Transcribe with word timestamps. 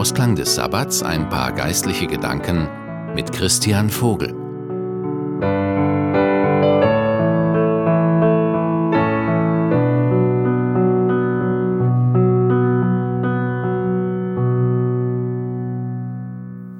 Ausklang 0.00 0.34
des 0.34 0.54
Sabbats 0.54 1.02
ein 1.02 1.28
paar 1.28 1.52
geistliche 1.52 2.06
Gedanken 2.06 2.66
mit 3.14 3.32
Christian 3.32 3.90
Vogel. 3.90 4.30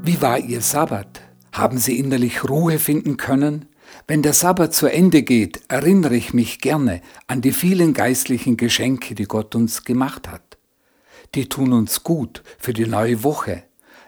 Wie 0.02 0.22
war 0.22 0.38
Ihr 0.38 0.62
Sabbat? 0.62 1.20
Haben 1.52 1.76
Sie 1.76 1.98
innerlich 1.98 2.48
Ruhe 2.48 2.78
finden 2.78 3.18
können? 3.18 3.66
Wenn 4.08 4.22
der 4.22 4.32
Sabbat 4.32 4.72
zu 4.72 4.86
Ende 4.86 5.24
geht, 5.24 5.60
erinnere 5.68 6.16
ich 6.16 6.32
mich 6.32 6.58
gerne 6.60 7.02
an 7.26 7.42
die 7.42 7.52
vielen 7.52 7.92
geistlichen 7.92 8.56
Geschenke, 8.56 9.14
die 9.14 9.24
Gott 9.24 9.54
uns 9.54 9.84
gemacht 9.84 10.30
hat. 10.30 10.49
Die 11.34 11.48
tun 11.48 11.72
uns 11.72 12.02
gut 12.02 12.42
für 12.58 12.72
die 12.72 12.86
neue 12.86 13.22
Woche. 13.22 13.62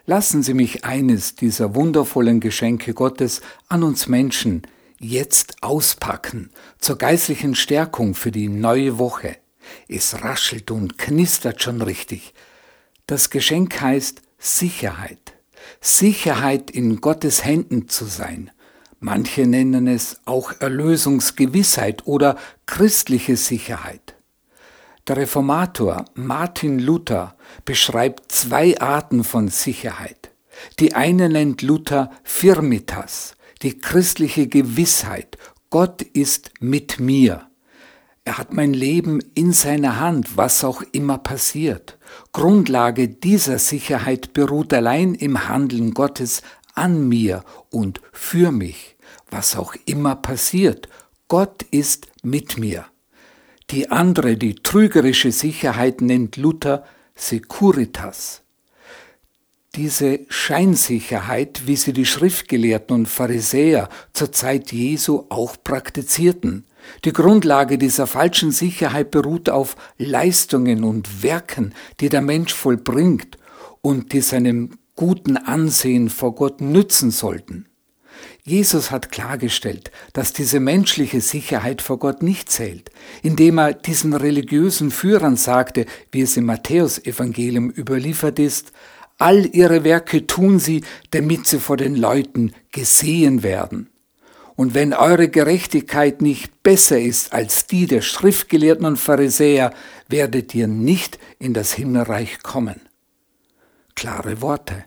Lassen 0.07 0.43
Sie 0.43 0.55
mich 0.55 0.85
eines 0.85 1.37
dieser 1.37 1.75
wundervollen 1.75 2.41
Geschenke 2.41 2.95
Gottes 2.95 3.41
an 3.69 3.85
uns 3.85 4.09
Menschen 4.09 4.63
jetzt 4.99 5.63
auspacken 5.63 6.51
zur 6.79 6.99
geistlichen 6.99 7.55
Stärkung 7.55 8.15
für 8.15 8.33
die 8.33 8.49
neue 8.49 8.99
Woche. 8.99 9.37
Es 9.89 10.23
raschelt 10.23 10.71
und 10.71 10.99
knistert 10.99 11.63
schon 11.63 11.83
richtig. 11.83 12.35
Das 13.07 13.31
Geschenk 13.31 13.81
heißt 13.81 14.23
Sicherheit. 14.39 15.35
Sicherheit 15.81 16.71
in 16.71 17.01
Gottes 17.01 17.45
Händen 17.45 17.89
zu 17.89 18.05
sein. 18.05 18.51
Manche 18.99 19.47
nennen 19.47 19.87
es 19.87 20.21
auch 20.25 20.53
Erlösungsgewissheit 20.61 22.07
oder 22.07 22.37
christliche 22.67 23.37
Sicherheit. 23.37 24.15
Der 25.09 25.17
Reformator 25.17 26.05
Martin 26.15 26.79
Luther 26.79 27.37
beschreibt 27.65 28.31
zwei 28.31 28.81
Arten 28.81 29.25
von 29.25 29.49
Sicherheit. 29.49 30.31
Die 30.79 30.95
eine 30.95 31.29
nennt 31.29 31.63
Luther 31.63 32.13
Firmitas, 32.23 33.35
die 33.63 33.79
christliche 33.79 34.47
Gewissheit, 34.47 35.39
Gott 35.71 36.03
ist 36.03 36.53
mit 36.61 37.01
mir. 37.01 37.49
Er 38.25 38.39
hat 38.39 38.53
mein 38.53 38.75
Leben 38.75 39.21
in 39.35 39.53
seiner 39.53 39.99
Hand, 39.99 40.37
was 40.37 40.63
auch 40.63 40.83
immer 40.93 41.19
passiert. 41.19 41.99
Grundlage 42.33 43.09
dieser 43.09 43.59
Sicherheit 43.59 44.33
beruht 44.35 44.73
allein 44.73 45.15
im 45.15 45.49
Handeln 45.49 45.95
Gottes 45.95 46.43
an 46.75 47.09
mir 47.09 47.43
und 47.71 48.01
für 48.13 48.53
mich, 48.53 48.97
was 49.31 49.57
auch 49.57 49.75
immer 49.87 50.15
passiert. 50.15 50.89
Gott 51.27 51.63
ist 51.71 52.07
mit 52.23 52.59
mir. 52.59 52.92
Die 53.73 53.91
andere, 53.91 54.37
die 54.37 54.55
trügerische 54.55 55.33
Sicherheit 55.33 56.03
nennt 56.03 56.37
Luther 56.37 56.85
Securitas. 57.15 58.43
Diese 59.75 60.21
Scheinsicherheit, 60.29 61.63
wie 61.65 61.77
sie 61.77 61.95
die 61.95 62.05
Schriftgelehrten 62.05 62.95
und 62.95 63.09
Pharisäer 63.09 63.89
zur 64.13 64.31
Zeit 64.31 64.73
Jesu 64.73 65.25
auch 65.31 65.57
praktizierten, 65.65 66.67
die 67.07 67.15
Grundlage 67.15 67.79
dieser 67.79 68.07
falschen 68.07 68.51
Sicherheit 68.51 69.11
beruht 69.11 69.49
auf 69.49 69.77
Leistungen 69.97 70.85
und 70.85 71.23
Werken, 71.23 71.73
die 72.01 72.11
der 72.11 72.21
Mensch 72.21 72.53
vollbringt 72.53 73.39
und 73.81 74.13
die 74.13 74.21
seinem 74.21 74.77
guten 74.97 75.39
Ansehen 75.39 76.11
vor 76.11 76.35
Gott 76.35 76.61
nützen 76.61 77.11
sollten. 77.11 77.72
Jesus 78.45 78.91
hat 78.91 79.13
klargestellt, 79.13 79.93
dass 80.15 80.33
diese 80.33 80.59
menschliche 80.59 81.21
Sicherheit 81.21 81.81
vor 81.81 82.01
Gott 82.01 82.23
nicht 82.25 82.51
zählt, 82.51 82.91
indem 83.23 83.59
er 83.59 83.73
diesen 83.73 84.15
religiösen 84.15 84.91
Führern 84.91 85.37
sagte, 85.37 85.87
wie 86.11 86.23
es 86.23 86.37
im 86.37 86.47
Matthäusevangelium 86.47 87.71
überliefert 87.71 88.41
ist, 88.41 88.73
all 89.19 89.47
ihre 89.55 89.85
Werke 89.85 90.27
tun 90.27 90.59
sie, 90.59 90.83
damit 91.13 91.47
sie 91.47 91.61
vor 91.61 91.77
den 91.77 91.95
Leuten 91.95 92.53
gesehen 92.73 93.45
werden. 93.45 93.91
Und 94.57 94.75
wenn 94.75 94.93
eure 94.93 95.29
Gerechtigkeit 95.29 96.21
nicht 96.21 96.65
besser 96.65 97.01
ist 97.01 97.33
als 97.33 97.67
die 97.67 97.87
der 97.87 98.03
Schriftgelehrten 98.03 98.85
und 98.85 98.97
Pharisäer, 98.97 99.73
werdet 100.09 100.53
ihr 100.55 100.67
nicht 100.67 101.19
in 101.39 101.55
das 101.55 101.73
Himmelreich 101.73 102.43
kommen. 102.43 102.81
Klare 103.95 104.41
Worte. 104.43 104.85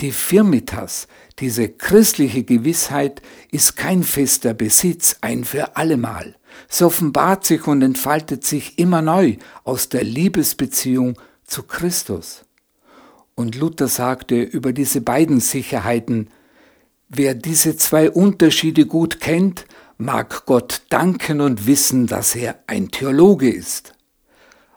Die 0.00 0.12
Firmitas, 0.12 1.06
diese 1.38 1.68
christliche 1.68 2.42
Gewissheit, 2.42 3.22
ist 3.50 3.76
kein 3.76 4.02
fester 4.02 4.54
Besitz, 4.54 5.16
ein 5.20 5.44
für 5.44 5.76
allemal. 5.76 6.36
Es 6.68 6.82
offenbart 6.82 7.44
sich 7.44 7.66
und 7.66 7.82
entfaltet 7.82 8.44
sich 8.44 8.78
immer 8.78 9.02
neu 9.02 9.36
aus 9.62 9.88
der 9.88 10.04
Liebesbeziehung 10.04 11.18
zu 11.44 11.62
Christus. 11.62 12.44
Und 13.34 13.56
Luther 13.56 13.88
sagte 13.88 14.42
über 14.42 14.72
diese 14.72 15.00
beiden 15.00 15.40
Sicherheiten, 15.40 16.28
Wer 17.08 17.34
diese 17.34 17.76
zwei 17.76 18.10
Unterschiede 18.10 18.86
gut 18.86 19.20
kennt, 19.20 19.66
mag 19.98 20.46
Gott 20.46 20.82
danken 20.88 21.40
und 21.40 21.66
wissen, 21.66 22.06
dass 22.08 22.34
er 22.34 22.58
ein 22.66 22.90
Theologe 22.90 23.50
ist. 23.50 23.94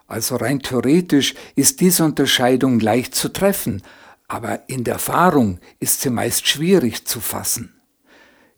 Also 0.06 0.36
rein 0.36 0.60
theoretisch 0.60 1.34
ist 1.56 1.82
diese 1.82 2.04
Unterscheidung 2.04 2.80
leicht 2.80 3.16
zu 3.16 3.30
treffen, 3.30 3.82
aber 4.28 4.70
in 4.70 4.84
der 4.84 4.96
Erfahrung 4.96 5.60
ist 5.80 6.02
sie 6.02 6.10
meist 6.10 6.48
schwierig 6.48 7.06
zu 7.06 7.20
fassen. 7.20 7.74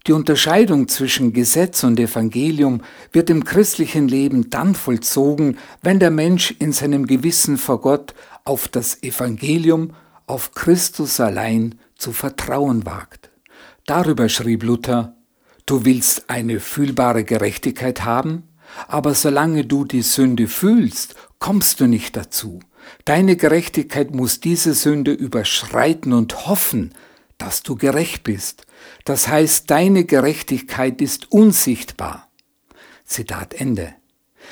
Die 0.07 0.13
Unterscheidung 0.13 0.87
zwischen 0.87 1.33
Gesetz 1.33 1.83
und 1.83 1.99
Evangelium 1.99 2.81
wird 3.11 3.29
im 3.29 3.43
christlichen 3.43 4.07
Leben 4.07 4.49
dann 4.49 4.73
vollzogen, 4.73 5.57
wenn 5.81 5.99
der 5.99 6.09
Mensch 6.09 6.51
in 6.57 6.71
seinem 6.71 7.05
Gewissen 7.05 7.57
vor 7.57 7.81
Gott 7.81 8.15
auf 8.45 8.67
das 8.67 9.03
Evangelium, 9.03 9.93
auf 10.25 10.53
Christus 10.53 11.19
allein 11.19 11.75
zu 11.95 12.13
vertrauen 12.13 12.85
wagt. 12.85 13.29
Darüber 13.85 14.29
schrieb 14.29 14.63
Luther, 14.63 15.15
du 15.65 15.85
willst 15.85 16.29
eine 16.29 16.59
fühlbare 16.59 17.23
Gerechtigkeit 17.23 18.03
haben, 18.05 18.43
aber 18.87 19.13
solange 19.13 19.65
du 19.65 19.83
die 19.83 20.01
Sünde 20.01 20.47
fühlst, 20.47 21.15
kommst 21.39 21.81
du 21.81 21.87
nicht 21.87 22.15
dazu. 22.15 22.59
Deine 23.05 23.35
Gerechtigkeit 23.35 24.13
muss 24.13 24.39
diese 24.39 24.73
Sünde 24.73 25.11
überschreiten 25.11 26.13
und 26.13 26.47
hoffen, 26.47 26.93
dass 27.37 27.63
du 27.63 27.75
gerecht 27.75 28.23
bist. 28.23 28.65
Das 29.05 29.27
heißt, 29.27 29.69
deine 29.69 30.03
Gerechtigkeit 30.03 31.01
ist 31.01 31.31
unsichtbar. 31.31 32.29
Zitat 33.05 33.53
Ende. 33.53 33.95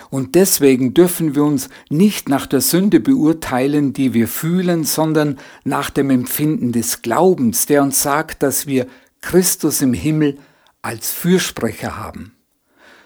Und 0.09 0.35
deswegen 0.35 0.93
dürfen 0.93 1.35
wir 1.35 1.43
uns 1.43 1.69
nicht 1.89 2.29
nach 2.29 2.45
der 2.45 2.61
Sünde 2.61 2.99
beurteilen, 2.99 3.93
die 3.93 4.13
wir 4.13 4.27
fühlen, 4.27 4.83
sondern 4.83 5.37
nach 5.63 5.89
dem 5.89 6.09
Empfinden 6.09 6.71
des 6.71 7.01
Glaubens, 7.01 7.65
der 7.65 7.83
uns 7.83 8.01
sagt, 8.01 8.43
dass 8.43 8.67
wir 8.67 8.87
Christus 9.21 9.81
im 9.81 9.93
Himmel 9.93 10.37
als 10.81 11.11
Fürsprecher 11.11 11.97
haben. 11.97 12.33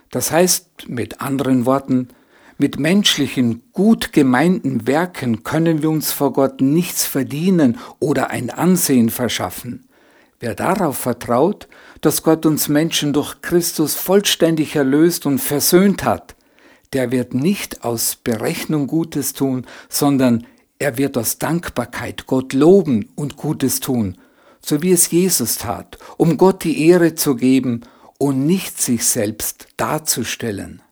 Das 0.10 0.32
heißt 0.32 0.90
mit 0.90 1.22
anderen 1.22 1.66
Worten, 1.66 2.10
mit 2.62 2.80
menschlichen, 2.80 3.64
gut 3.74 4.14
gemeinten 4.14 4.86
Werken 4.86 5.42
können 5.42 5.82
wir 5.82 5.90
uns 5.90 6.12
vor 6.12 6.32
Gott 6.32 6.62
nichts 6.62 7.08
verdienen 7.08 7.80
oder 8.00 8.30
ein 8.30 8.52
Ansehen 8.52 9.10
verschaffen. 9.10 9.90
Wer 10.40 10.54
darauf 10.54 10.96
vertraut, 10.96 11.68
dass 12.02 12.22
Gott 12.22 12.46
uns 12.46 12.70
Menschen 12.70 13.14
durch 13.14 13.42
Christus 13.42 13.96
vollständig 13.96 14.76
erlöst 14.76 15.26
und 15.26 15.40
versöhnt 15.40 16.04
hat, 16.04 16.36
der 16.94 17.12
wird 17.12 17.34
nicht 17.34 17.84
aus 17.84 18.16
Berechnung 18.16 18.86
Gutes 18.86 19.34
tun, 19.34 19.66
sondern 19.90 20.46
er 20.78 21.00
wird 21.00 21.18
aus 21.18 21.40
Dankbarkeit 21.40 22.28
Gott 22.28 22.54
loben 22.54 23.10
und 23.16 23.38
Gutes 23.38 23.80
tun, 23.80 24.20
so 24.64 24.84
wie 24.84 24.92
es 24.92 25.10
Jesus 25.10 25.58
tat, 25.58 25.98
um 26.18 26.38
Gott 26.38 26.64
die 26.64 26.88
Ehre 26.88 27.16
zu 27.16 27.36
geben 27.36 27.82
und 28.20 28.46
nicht 28.46 28.80
sich 28.80 29.04
selbst 29.06 29.68
darzustellen. 29.78 30.84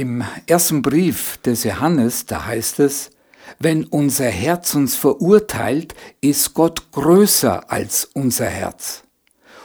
Im 0.00 0.22
ersten 0.46 0.80
Brief 0.80 1.38
des 1.38 1.64
Johannes, 1.64 2.24
da 2.24 2.46
heißt 2.46 2.78
es, 2.78 3.10
wenn 3.58 3.82
unser 3.82 4.28
Herz 4.28 4.76
uns 4.76 4.94
verurteilt, 4.94 5.92
ist 6.20 6.54
Gott 6.54 6.92
größer 6.92 7.68
als 7.68 8.04
unser 8.14 8.46
Herz. 8.46 9.02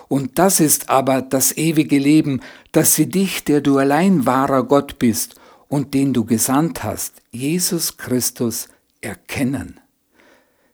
Und 0.08 0.40
das 0.40 0.60
ist 0.60 0.90
aber 0.90 1.22
das 1.22 1.56
ewige 1.56 2.00
Leben, 2.00 2.42
dass 2.72 2.96
sie 2.96 3.08
dich, 3.08 3.44
der 3.44 3.62
du 3.62 3.78
allein 3.78 4.26
wahrer 4.26 4.64
Gott 4.64 4.98
bist 4.98 5.36
und 5.68 5.94
den 5.94 6.14
du 6.14 6.26
gesandt 6.26 6.84
hast, 6.84 7.22
Jesus 7.30 7.98
Christus, 7.98 8.70
erkennen. 9.02 9.80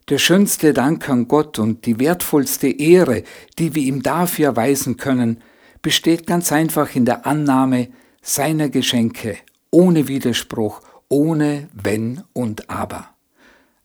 Der 0.07 0.19
schönste 0.19 0.71
Dank 0.71 1.09
an 1.09 1.27
Gott 1.27 1.59
und 1.59 1.85
die 1.85 1.99
wertvollste 1.99 2.69
Ehre, 2.69 3.23
die 3.57 3.75
wir 3.75 3.83
ihm 3.83 4.03
dafür 4.03 4.45
erweisen 4.45 4.95
können, 4.95 5.41
besteht 5.81 6.27
ganz 6.27 6.53
einfach 6.53 6.95
in 6.95 7.03
der 7.03 7.27
Annahme 7.27 7.89
seiner 8.21 8.69
Geschenke 8.69 9.37
ohne 9.71 10.07
Widerspruch, 10.07 10.81
ohne 11.09 11.69
Wenn 11.73 12.23
und 12.33 12.69
Aber. 12.69 13.09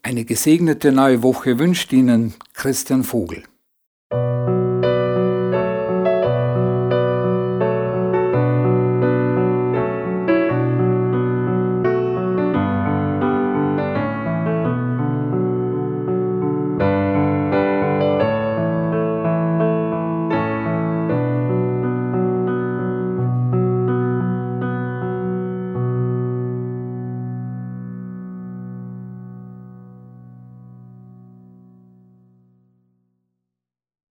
Eine 0.02 0.24
gesegnete 0.24 0.92
neue 0.92 1.22
Woche 1.22 1.58
wünscht 1.58 1.92
Ihnen 1.92 2.34
Christian 2.52 3.04
Vogel. 3.04 3.44